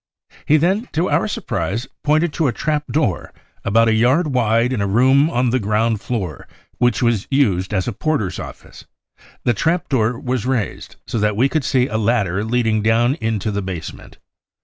He 0.47 0.57
then 0.57 0.89
to 0.93 1.11
our 1.11 1.27
surprise 1.27 1.85
pointed 2.03 2.33
to 2.33 2.47
a 2.47 2.51
trap 2.51 2.87
door 2.87 3.31
about 3.63 3.87
a 3.87 3.93
yard 3.93 4.33
wide 4.33 4.73
in 4.73 4.81
a 4.81 4.87
room 4.87 5.29
on 5.29 5.51
the 5.51 5.59
ground 5.59 6.01
floor 6.01 6.47
which 6.79 7.03
was 7.03 7.27
used 7.29 7.71
as 7.71 7.87
a 7.87 7.93
porter's 7.93 8.39
office; 8.39 8.85
the 9.43 9.53
trap 9.53 9.89
door 9.89 10.19
was 10.19 10.47
raised, 10.47 10.95
so 11.05 11.19
that 11.19 11.37
we 11.37 11.47
could 11.47 11.63
see 11.63 11.85
a 11.85 11.99
ladder 11.99 12.43
leading 12.43 12.81
down 12.81 13.13
into 13.21 13.51
the 13.51 13.61
basement. 13.61 14.17